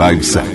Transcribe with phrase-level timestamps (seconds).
[0.00, 0.49] Live Set.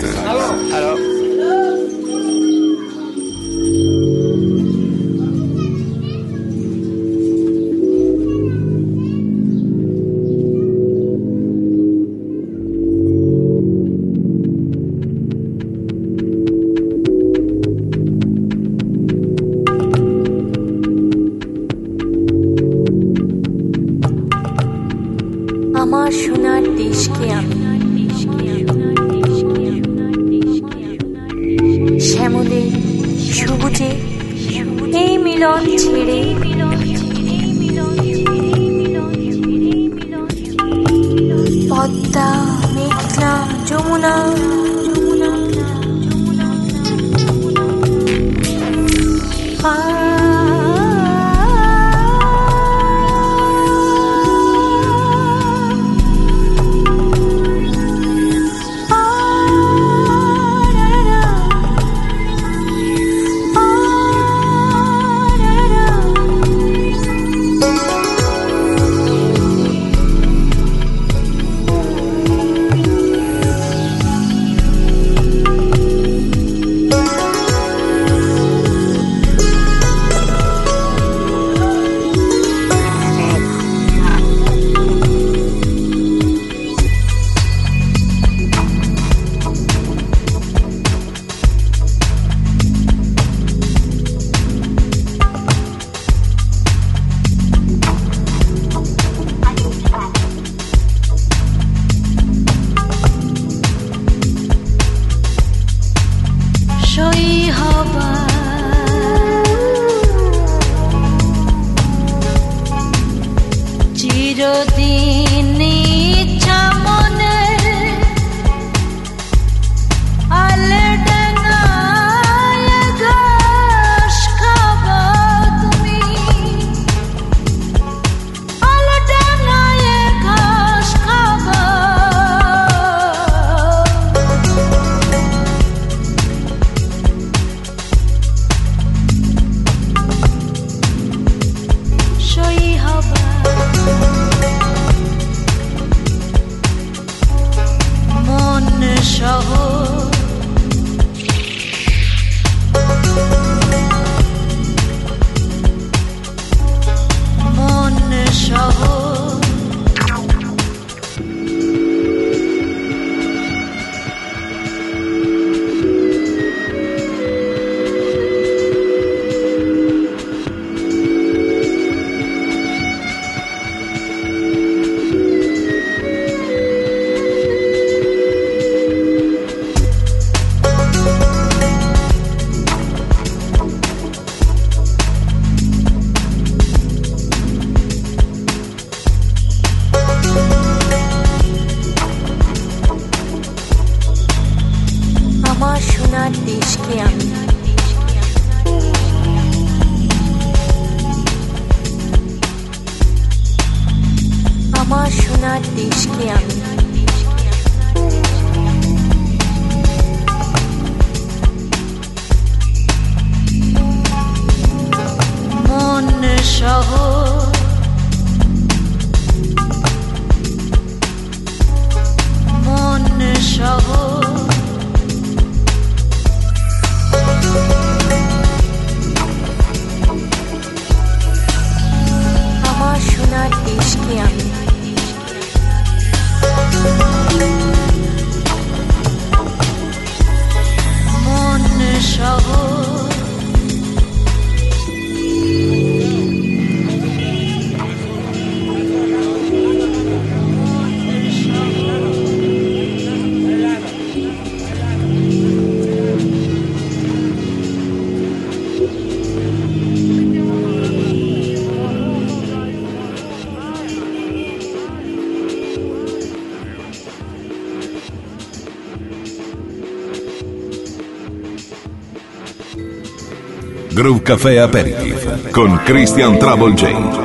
[273.95, 277.24] Groove Café Aperitif con Christian Trouble J.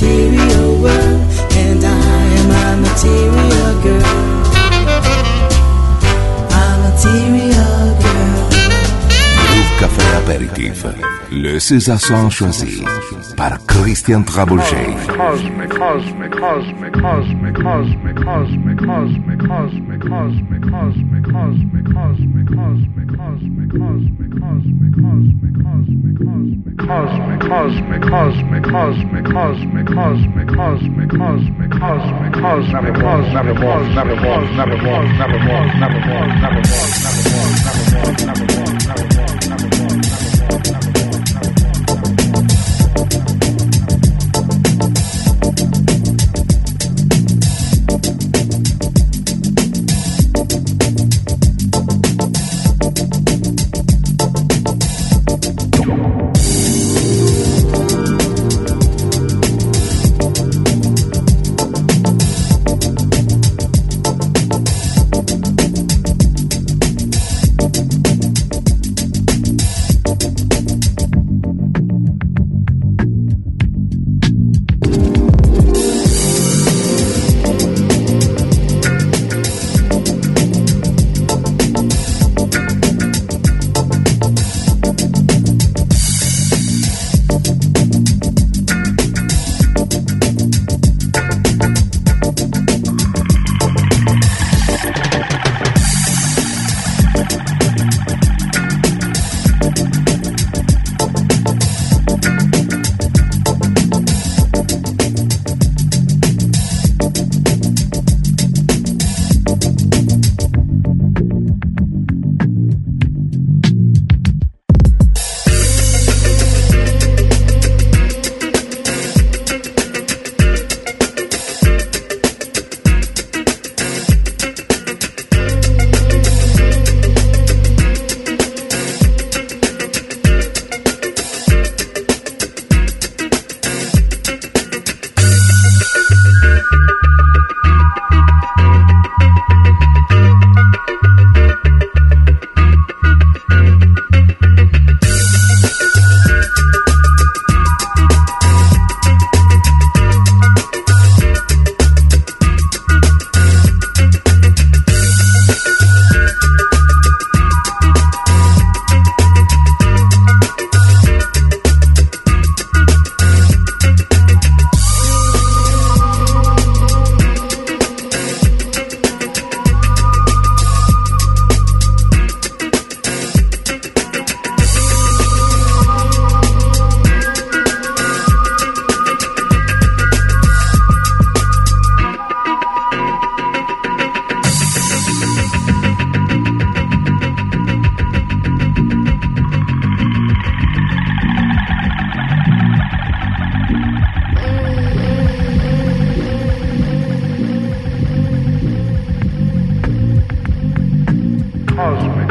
[0.00, 1.20] material world,
[1.58, 4.28] and I am a material girl.
[9.78, 10.86] Café Apéritif,
[11.32, 11.98] le César
[12.30, 12.82] choisi
[13.36, 14.86] par Christian Trabouchet.
[26.78, 33.54] cosmic, cosmic, cosmic, cosmic, cosmic, cosmic, cosmic, cosmic, cosmic, cosmic, cosmic, was, never was, never
[33.54, 37.22] was, never was, never was, never was, never was, never was, never
[38.00, 38.67] was, never was.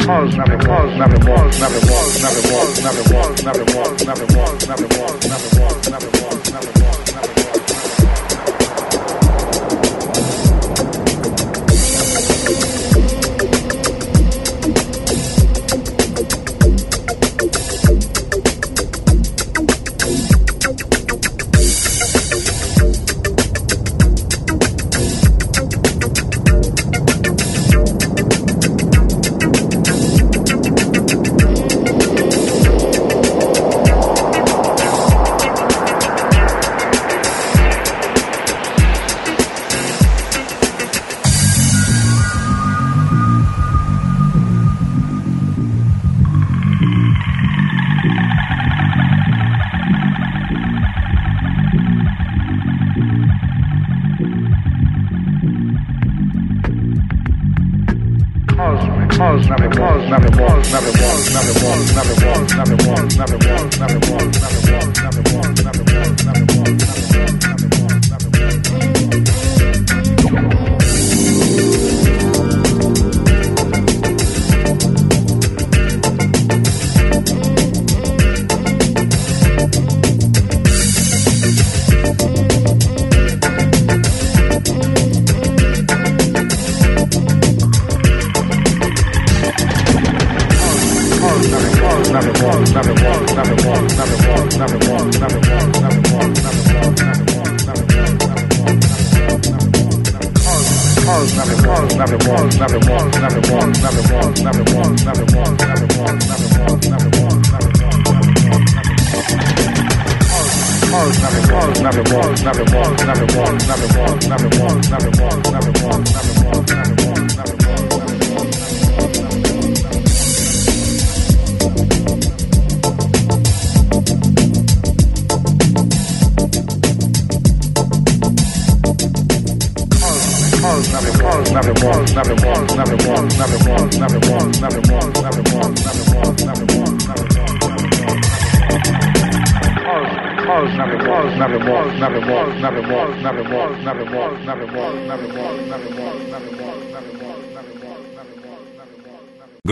[0.07, 4.05] was, never was, never was, never was, never was, never was, never was, never was,
[4.05, 7.36] never was, never was, never was, never was, never was, never was.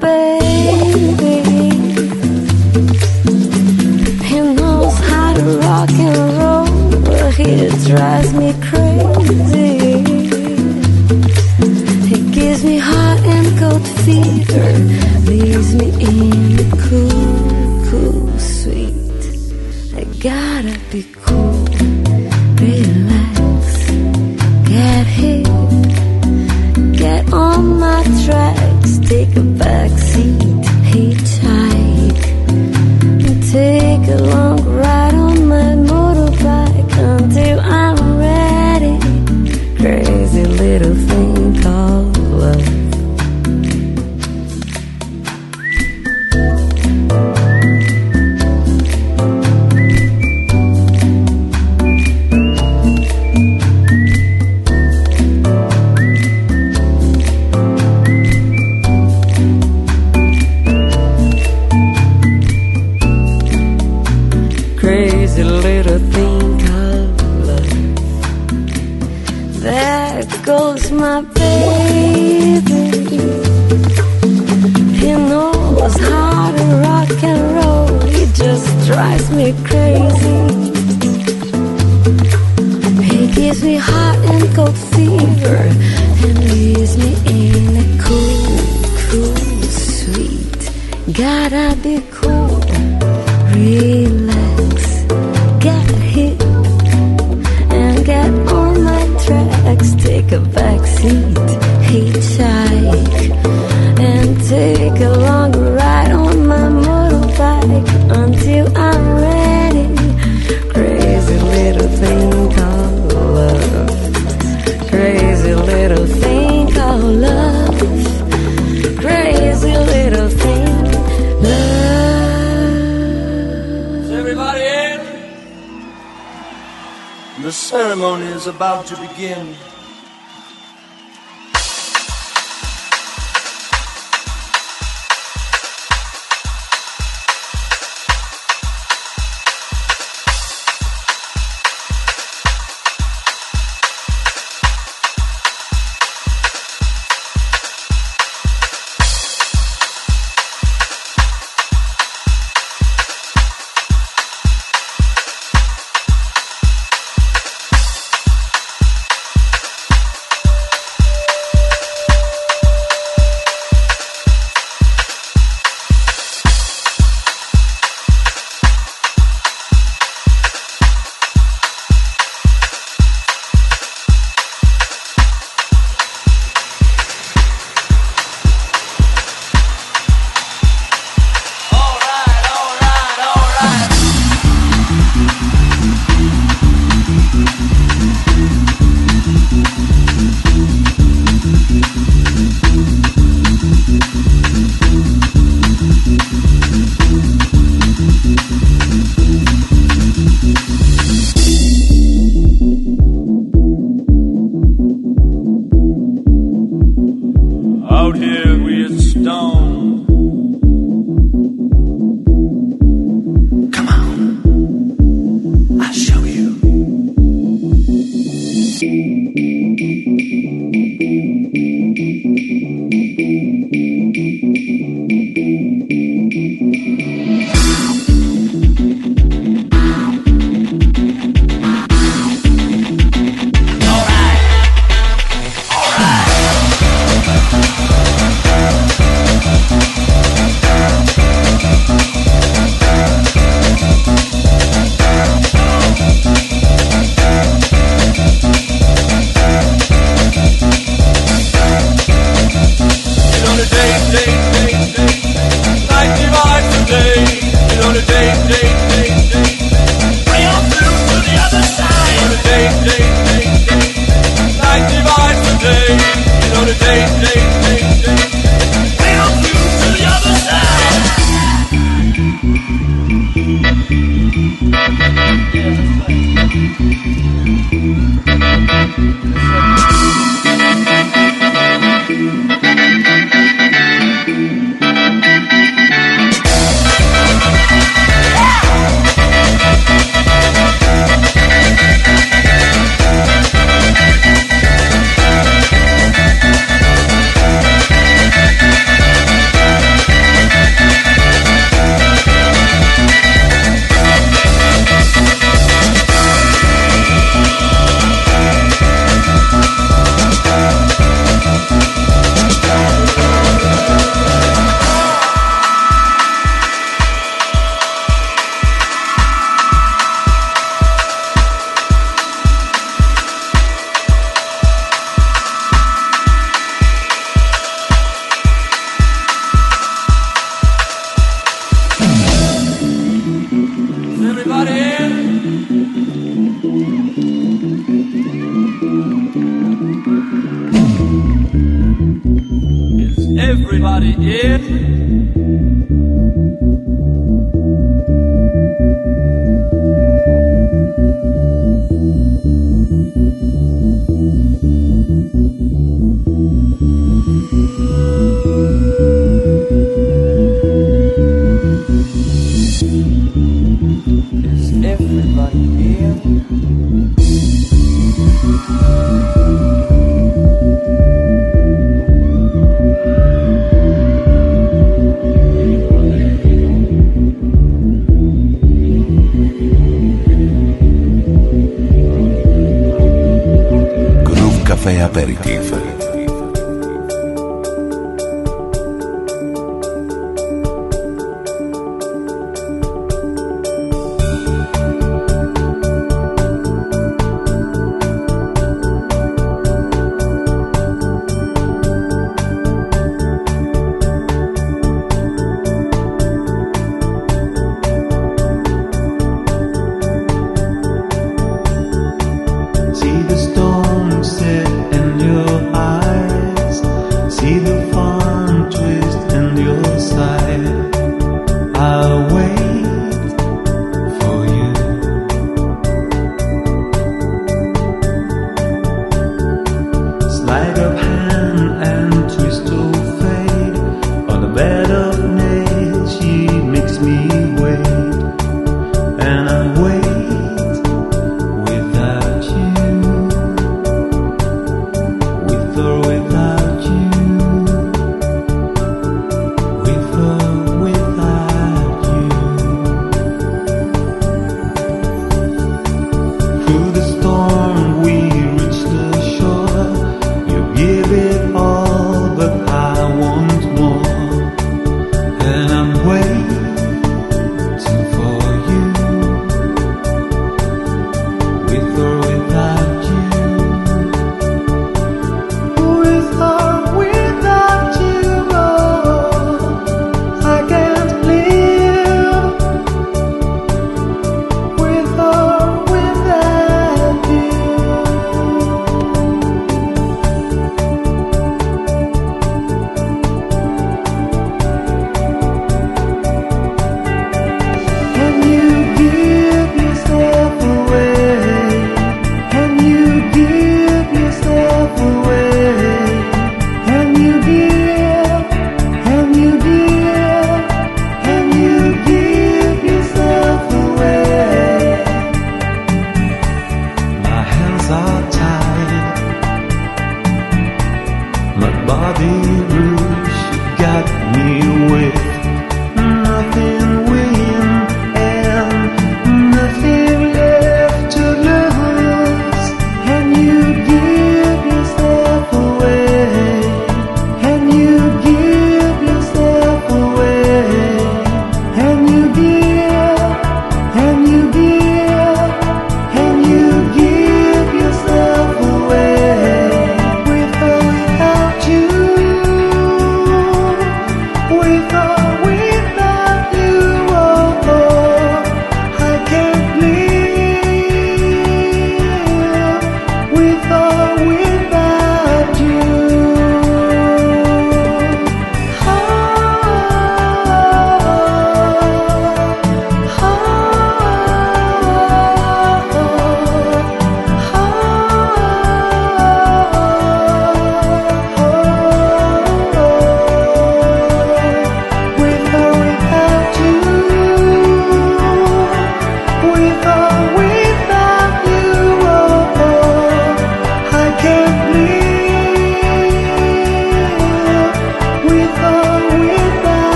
[0.00, 0.47] 悲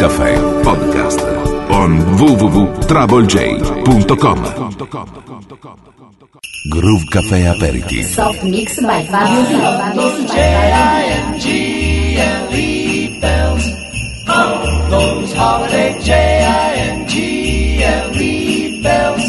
[0.00, 0.32] Caffè
[0.62, 1.20] Podcast
[1.68, 4.40] on www.travelj.com
[6.70, 8.02] Groove Caffè Aperiti.
[8.02, 10.08] Soft Mix by Fabio Fabio
[14.40, 17.12] on those holiday J-I-N-G-L-E
[18.82, 19.24] bells.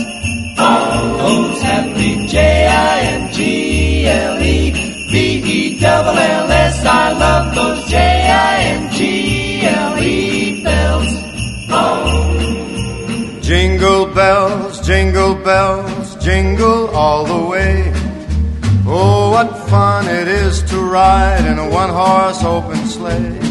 [0.58, 3.32] On those happy J-I-N-G-L-E
[5.12, 6.86] V-E-double-L-S.
[6.86, 8.94] I love those J-I-N-G-L-E
[10.64, 11.12] bells.
[11.70, 13.40] Oh.
[13.42, 17.92] Jingle bells, jingle bells, jingle all the way.
[18.88, 23.51] Oh, what fun it is to ride in a one-horse open sleigh.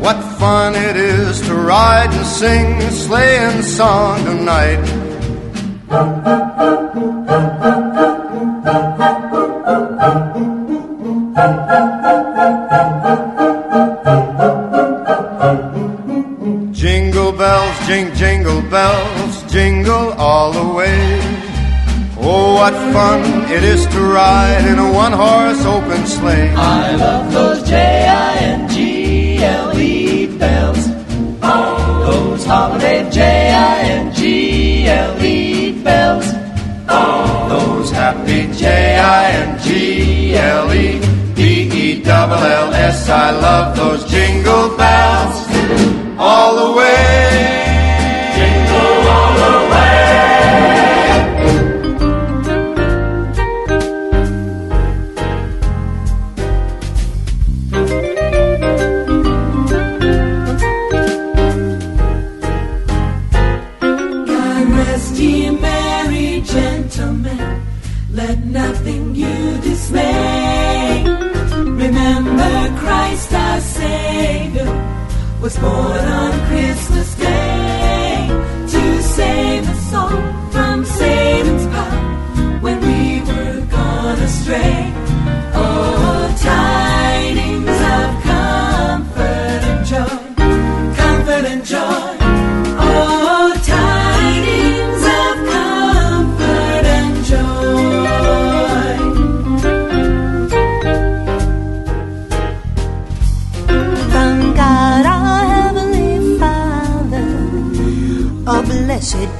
[0.00, 4.80] What fun it is to ride and sing a sleighing song tonight.
[16.72, 21.20] Jingle bells, jing, jingle bells, jingle all the way.
[22.22, 23.20] Oh, what fun
[23.52, 26.54] it is to ride in a one horse open sleigh.
[26.56, 27.60] I love those
[29.40, 30.84] J-I-N-G-L-E bells.
[31.42, 34.22] All those holiday J-I-N-G-L-E
[35.82, 36.26] bells.
[36.86, 41.00] All those happy J I N G L E
[41.34, 41.40] D
[41.72, 43.08] E double L S.
[43.08, 45.48] I love those jingle bells
[46.18, 47.29] all the way.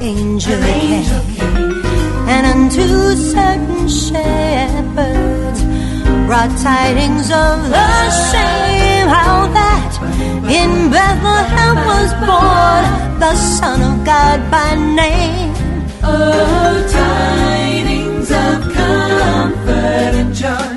[0.01, 0.61] Angel
[1.37, 1.83] came,
[2.29, 2.87] and unto
[3.17, 5.61] certain shepherds
[6.27, 9.93] brought tidings of the same, how that
[10.49, 12.85] in Bethlehem was born
[13.21, 15.53] the Son of God by name.
[16.03, 20.70] Oh, tidings of comfort and joy,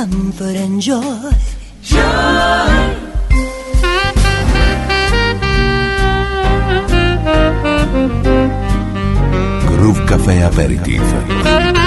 [0.00, 1.30] comfort and joy.
[1.82, 2.00] joy.
[9.66, 11.79] Groove Café Aperitif.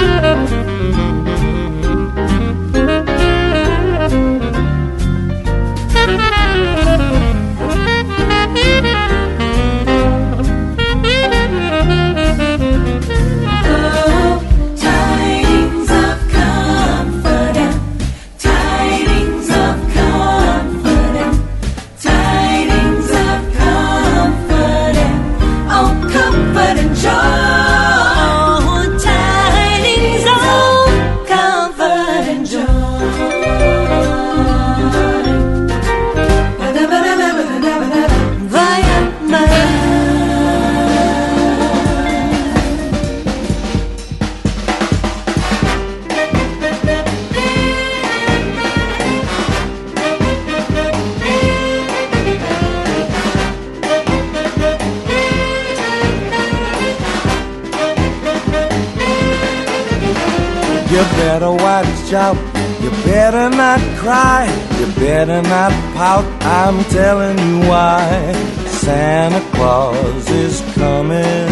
[62.14, 62.36] Watch out.
[62.82, 64.46] You better not cry.
[64.78, 66.24] You better not pout.
[66.42, 68.32] I'm telling you why.
[68.66, 71.48] Santa Claus is coming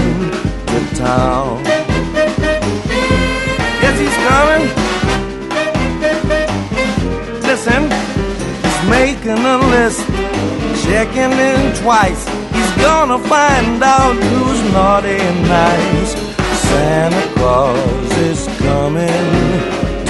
[0.67, 1.65] to town.
[3.83, 4.65] Yes, he's coming.
[7.43, 7.83] Listen,
[8.63, 10.07] he's making a list,
[10.85, 12.25] checking in twice.
[12.55, 16.13] He's gonna find out who's naughty and nice.
[16.63, 19.82] Santa Claus is coming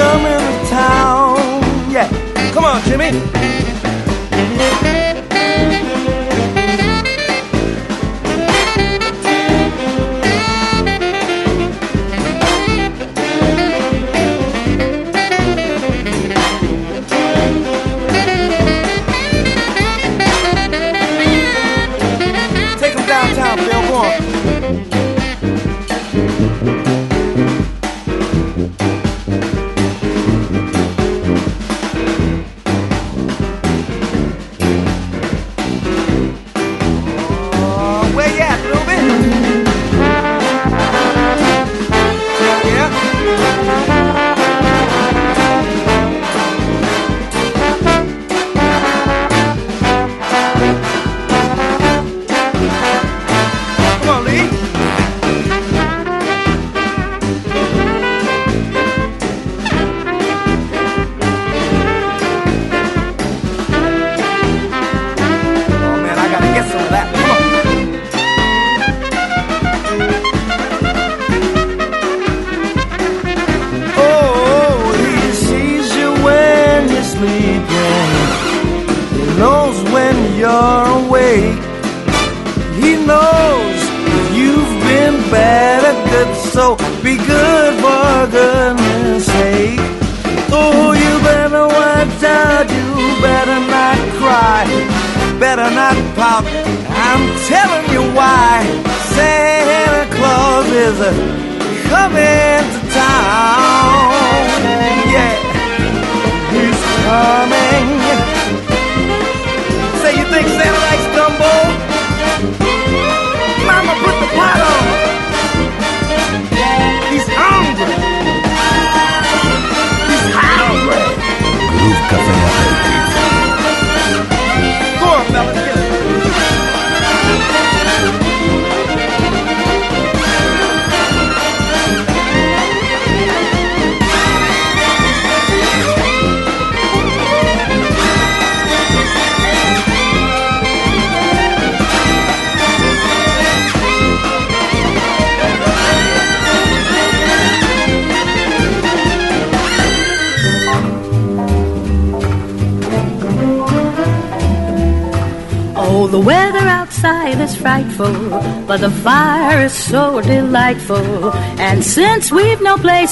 [0.00, 1.36] coming to town.
[1.90, 2.08] Yeah,
[2.52, 3.10] come on, Jimmy.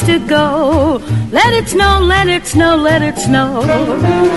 [0.08, 3.60] To go, let it snow, let it snow, let it snow.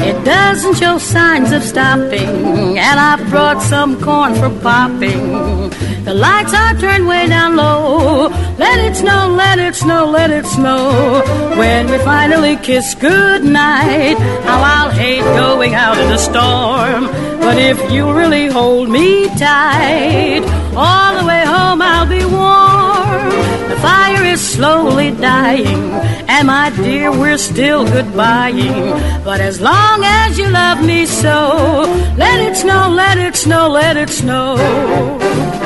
[0.09, 5.69] It doesn't show signs of stopping, and I've brought some corn for popping.
[6.03, 8.27] The lights are turned way down low.
[8.57, 11.23] Let it snow, let it snow, let it snow.
[11.57, 14.17] When we finally kiss goodnight,
[14.47, 17.05] how I'll hate going out in the storm.
[17.39, 20.43] But if you really hold me tight,
[20.75, 23.29] all the way home I'll be warm.
[23.69, 25.91] The fire is slowly dying,
[26.29, 29.23] and my dear, we're still goodbying.
[29.25, 31.83] But as long as you love me so,
[32.17, 35.60] let it snow, let it snow, let it snow.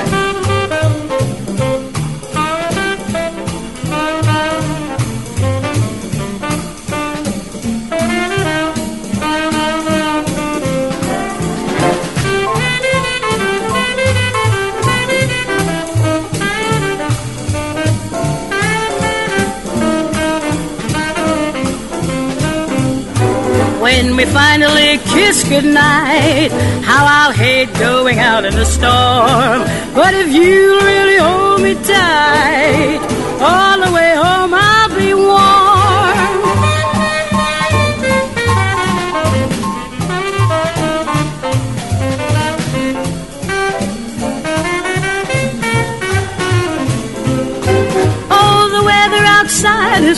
[24.16, 26.49] When we finally kiss goodnight,
[26.84, 29.59] how I'll hate going out in the storm.
[29.93, 33.01] But if you really hold me tight,
[33.41, 35.64] all the way home I'll be warm.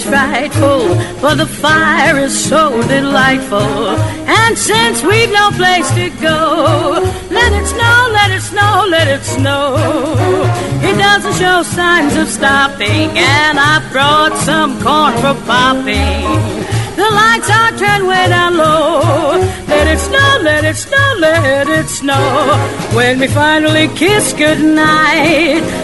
[0.08, 3.96] Frightful, but the fire is so delightful.
[4.40, 9.24] And since we've no place to go, let it snow, let it snow, let it
[9.24, 9.76] snow.
[10.90, 16.24] It doesn't show signs of stopping, and I've brought some corn for popping.
[16.96, 19.38] The lights are turned way down low.
[19.68, 22.26] Let it snow, let it snow, let it snow.
[22.96, 25.64] When we finally kiss goodnight,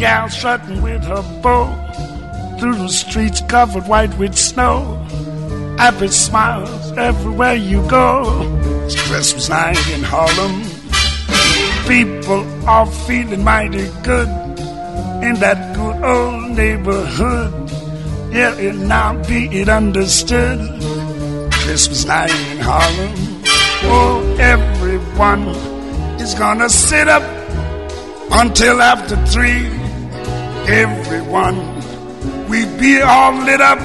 [0.00, 1.66] Gal strutting with her bow
[2.58, 4.94] through the streets covered white with snow.
[5.76, 8.24] Happy smiles everywhere you go.
[8.86, 10.62] It's Christmas night in Harlem.
[11.86, 14.28] People are feeling mighty good
[15.22, 17.52] in that good old neighborhood.
[18.32, 20.60] Yeah, it now be it understood.
[21.52, 23.12] Christmas night in Harlem.
[23.84, 25.48] Oh, everyone
[26.18, 27.22] is gonna sit up
[28.32, 29.79] until after three.
[30.68, 31.58] Everyone,
[32.48, 33.78] we be all lit up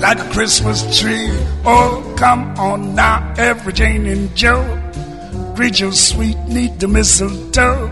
[0.00, 1.28] like a Christmas tree.
[1.64, 4.62] Oh, come on now, every Jane and Joe.
[5.54, 7.88] Greet your sweet, neat the mistletoe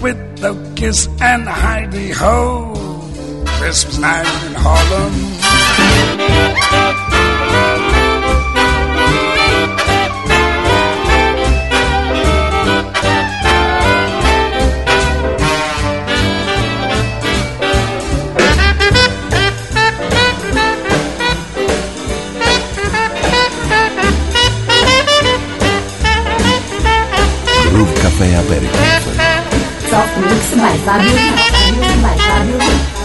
[0.00, 2.74] with the kiss and the hidey ho.
[3.58, 5.14] Christmas night in Harlem.
[27.76, 28.72] Groove Cafe Aperitif.
[29.90, 31.76] Soft Mix by Fabio Di.
[31.76, 32.95] Music by Fabio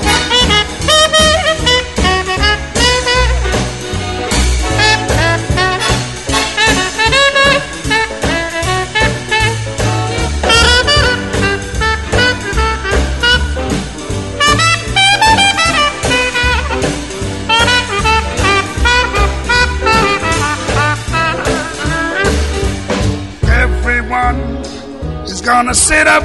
[25.64, 26.24] gonna sit up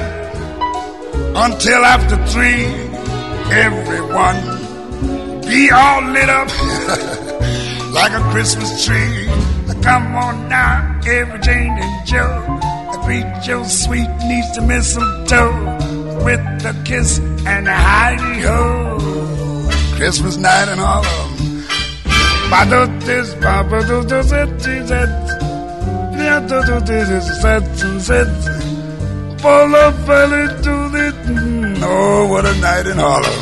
[1.45, 2.64] until after three.
[3.53, 4.39] Everyone
[5.43, 6.49] be all lit up
[7.99, 9.26] like a Christmas tree.
[9.82, 12.59] Come on now, every Jane and Joe.
[13.05, 15.53] Greet your sweet niece to mistletoe
[16.24, 19.97] with a kiss and a hidey ho.
[19.97, 21.64] Christmas night and all of them.
[22.51, 25.11] Ba-do-dis, ba-ba-do-do-zit-zit.
[26.16, 26.62] Yeah, do
[29.49, 31.07] of belly to the.
[31.82, 33.32] Oh, what a night in Harlem.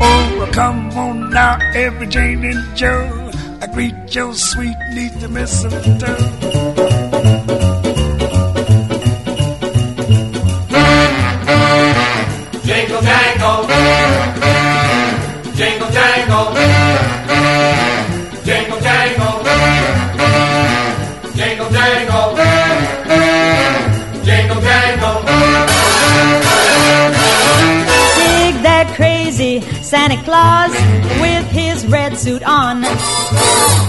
[0.00, 3.30] Oh, come on now, every Jane and Joe.
[3.60, 6.93] I greet your sweet niece to mistletoe.
[29.94, 30.72] Santa Claus
[31.20, 32.82] with his red suit on.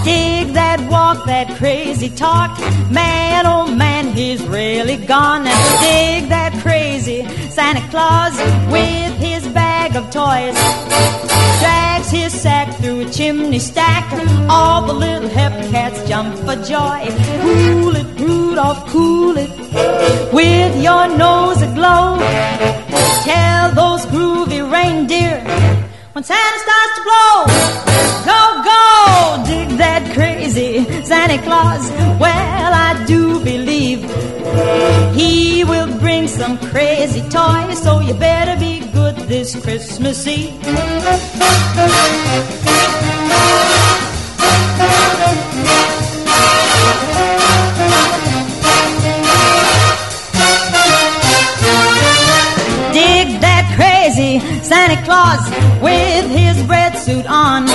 [0.04, 2.56] Dig that walk, that crazy talk.
[2.92, 5.42] Man, oh man, he's really gone.
[5.82, 8.38] Dig that crazy Santa Claus
[8.70, 10.54] with his bag of toys.
[11.58, 14.06] Drags his sack through a chimney stack.
[14.48, 17.00] All the little hep cats jump for joy.
[17.42, 19.50] Cool it, Rudolph, cool it.
[20.32, 22.16] With your nose aglow.
[23.24, 25.42] Tell those groovy reindeer
[26.16, 27.44] when Santa starts to blow.
[28.24, 31.90] Go, go, dig that crazy Santa Claus.
[32.18, 34.00] Well, I do believe
[35.14, 40.54] he will bring some crazy toys, so you better be good this Christmas Eve.
[54.62, 55.48] Santa Claus
[55.82, 57.66] with his red suit on.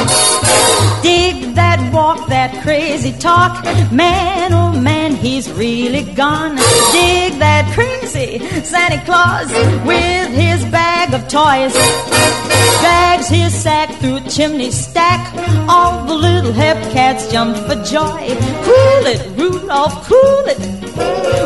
[1.02, 3.64] Dig that walk, that crazy talk.
[3.92, 6.56] Man, oh man, he's really gone.
[6.92, 9.50] Dig that crazy Santa Claus
[9.86, 12.51] with his bag of toys.
[12.82, 15.22] Drags his sack through chimney stack.
[15.70, 18.24] All the little hep cats jump for joy.
[18.68, 20.60] Cool it, Rudolph, cool it.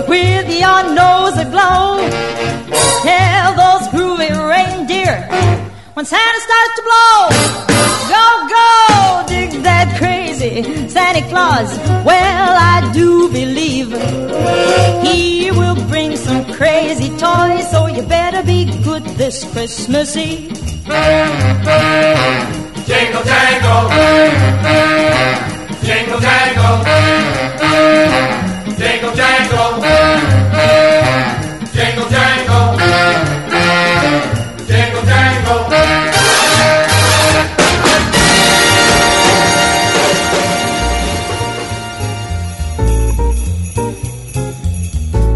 [0.08, 2.00] With your nose aglow.
[3.04, 5.18] Tell those groovy reindeer
[5.94, 7.18] when Santa starts to blow.
[8.16, 8.26] Go,
[8.56, 11.78] go, dig that crazy Santa Claus.
[12.06, 13.92] Well, I do believe
[15.06, 20.75] he will bring some crazy toys, so you better be good this Christmas Eve.
[20.86, 21.02] Jingle
[23.24, 23.90] jangle.
[25.82, 26.78] Jingle jangle.
[28.78, 29.82] Jingle jangle.
[31.74, 32.06] Jingle
[35.06, 35.70] jangle.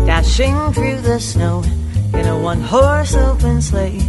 [0.06, 1.64] Dashing through the snow
[2.14, 4.09] in a one horse open sleigh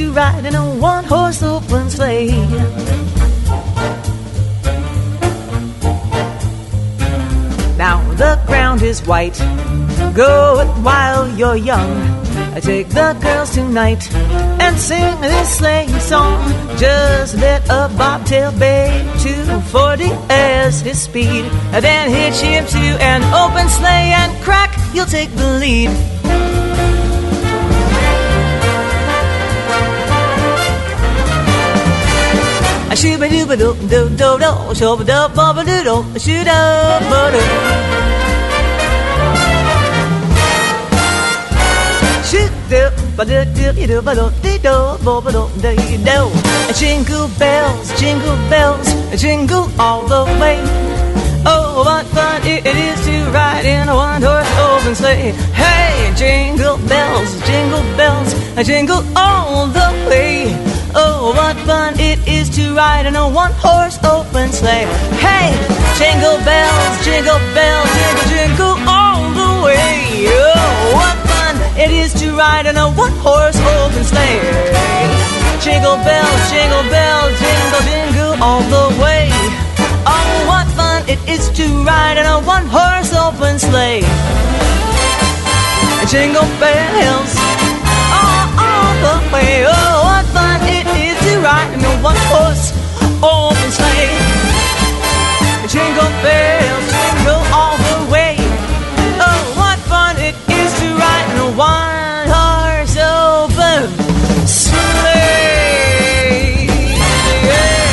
[0.00, 2.30] To ride in a one horse open sleigh.
[7.76, 9.38] Now the ground is white.
[10.14, 11.90] Go it while you're young.
[12.56, 14.02] I take the girls tonight
[14.64, 16.38] and sing this sleighing song.
[16.78, 21.44] Just let a bobtail bay 240 as his speed.
[21.74, 26.19] And then hitch him to an open sleigh and crack, you'll take the lead.
[32.90, 37.02] A shooba dooba doo doo doo doo, shooba doo booba doo doo, shoot up
[37.34, 37.42] doo.
[42.30, 45.76] Shoot doo ba doo doo doo doo ba doo doo doo
[46.08, 46.26] doo.
[46.74, 48.88] Jingle bells, jingle bells,
[49.22, 50.58] jingle all the way.
[51.46, 55.30] Oh, what fun it is to ride in a one-horse open sleigh!
[55.54, 58.34] Hey, jingle bells, jingle bells,
[58.66, 60.69] jingle all the way.
[60.94, 64.86] Oh, what fun it is to ride in a one-horse open sleigh!
[65.22, 65.54] Hey,
[65.98, 70.26] jingle bells, jingle bells, jingle jingle all the way.
[70.26, 74.40] Oh, what fun it is to ride in a one-horse open sleigh!
[75.62, 79.28] Jingle bells, jingle bells, jingle jingle all the way.
[80.06, 84.00] Oh, what fun it is to ride in a one horse open sleigh.
[86.08, 87.32] Jingle bells,
[88.10, 89.64] all, all the way.
[89.68, 90.19] Oh,
[91.40, 92.72] in a one horse
[93.22, 94.12] open sleigh.
[95.68, 98.36] Jingle bells, jingle all the way.
[99.18, 103.88] Oh, what fun it is to ride in a one horse open
[104.46, 105.46] sleigh.
[107.48, 107.90] Yeah.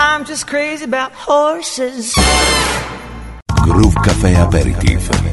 [0.00, 2.14] I'm just crazy about horses.
[3.62, 5.29] Groove Café Aperitif.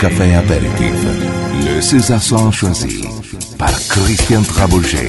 [0.00, 0.94] café apéritif.
[1.66, 3.04] Le César Sans choisi
[3.58, 5.08] par Christian Trabouget.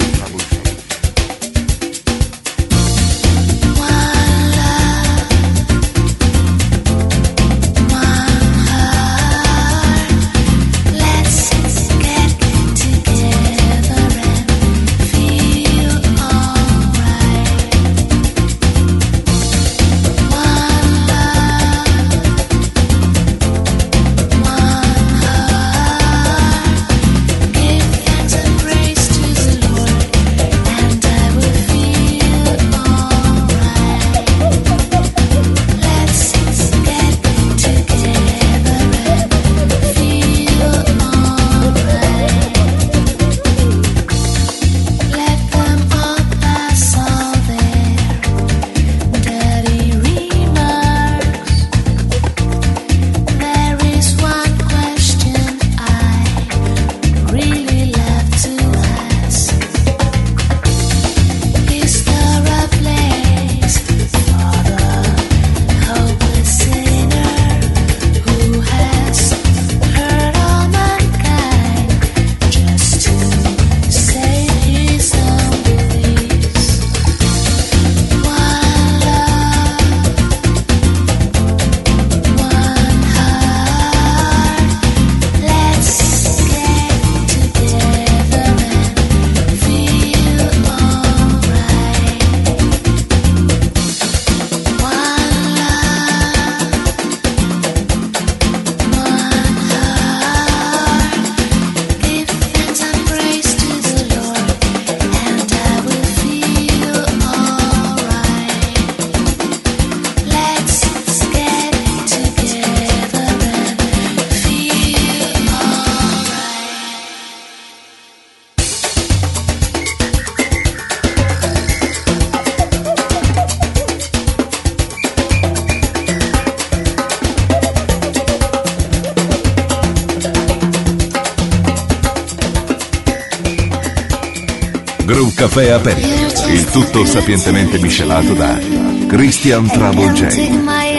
[135.54, 136.48] Caffè aperto.
[136.48, 138.58] Il tutto sapientemente miscelato da
[139.06, 140.91] Christian Travolgente.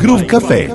[0.00, 0.69] Groove Café.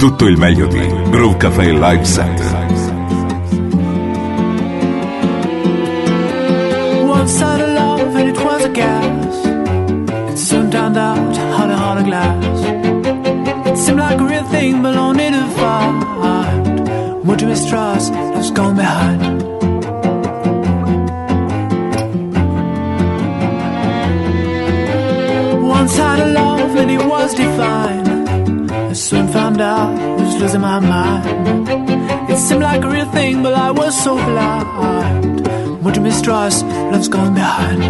[0.00, 2.40] Tutto il meglio di Groove Cafe Live Set.
[7.06, 9.36] One side love and it was a gas.
[10.30, 13.66] It soon turned out hot and glass.
[13.66, 16.00] It seemed like a real thing, but only to find
[17.36, 19.42] to mistrust has gone behind.
[25.62, 27.99] One side of love and it was divine.
[28.90, 31.68] I soon found out I was losing my mind.
[32.28, 35.44] It seemed like a real thing, but I was so blind.
[35.94, 37.82] To mistrust, love's gone behind.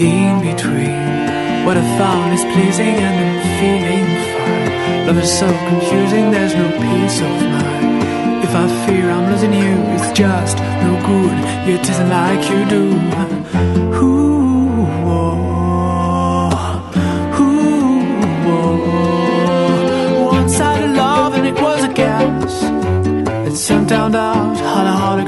[0.00, 5.06] In between, what I found is pleasing and I'm feeling fine.
[5.06, 8.44] Love is so confusing, there's no peace of mind.
[8.44, 11.36] If I fear I'm losing you, it's just no good.
[11.74, 13.37] It isn't like you do.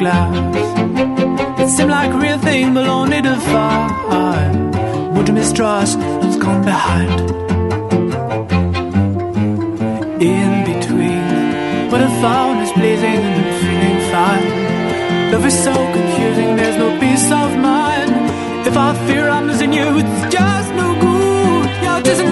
[0.01, 0.35] Glass.
[1.61, 4.75] It seemed like a real thing, but only to find
[5.15, 7.21] what to mistrust has gone behind.
[10.33, 11.25] In between,
[11.91, 14.47] what I found is pleasing and I'm feeling fine.
[15.33, 18.11] Love is so confusing, there's no peace of mind.
[18.69, 21.67] If I fear I'm losing you, it's just no good.
[21.85, 22.25] You're just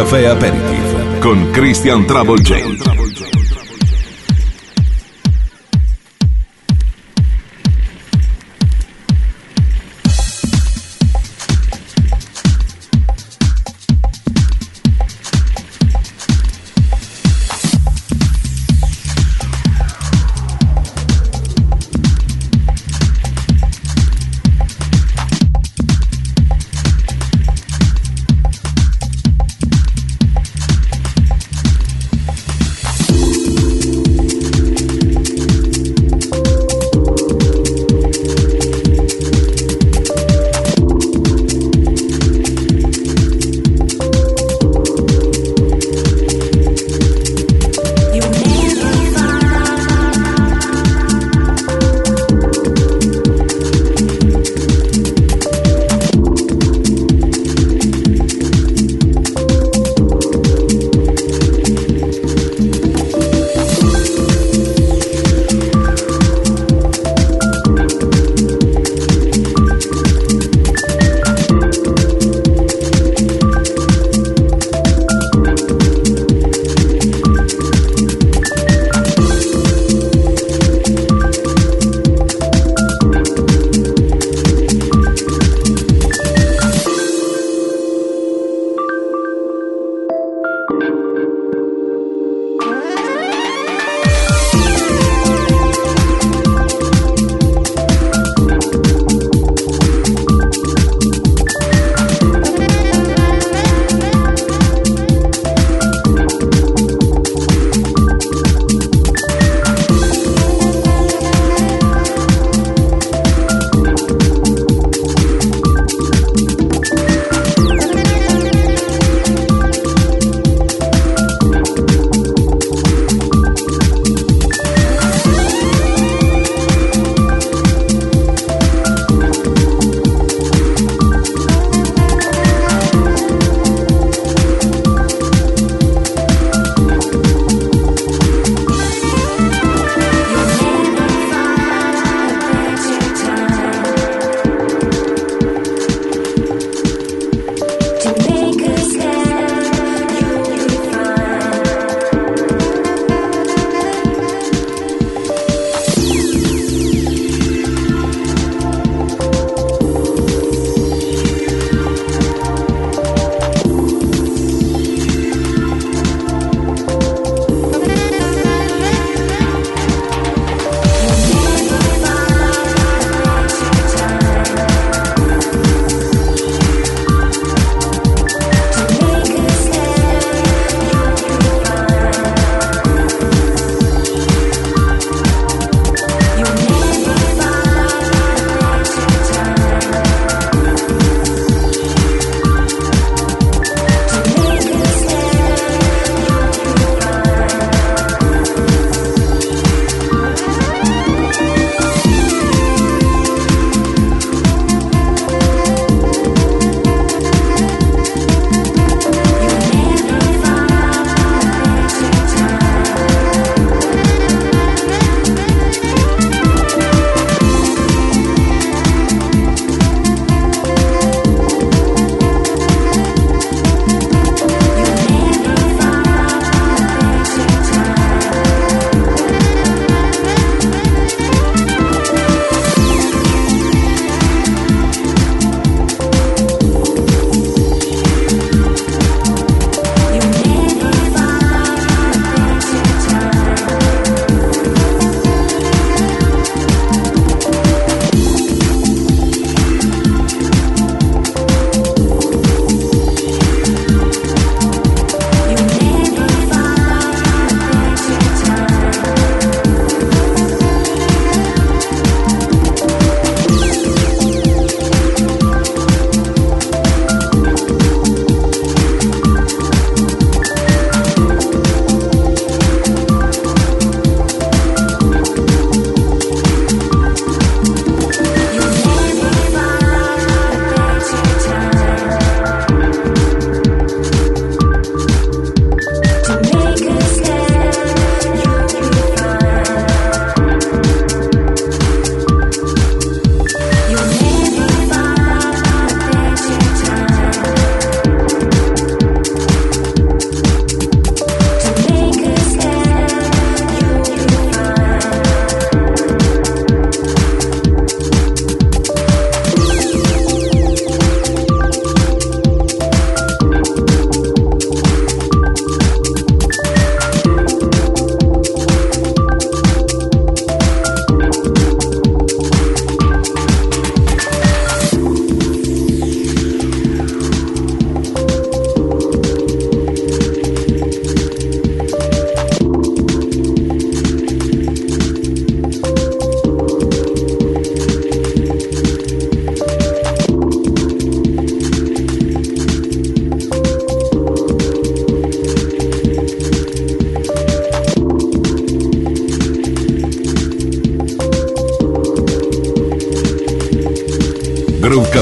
[0.00, 2.79] Groove Cafe Aperitif con Christian Trouble J.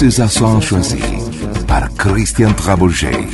[0.00, 0.96] César Sanchoisi
[1.66, 3.28] par Christian Trabouget.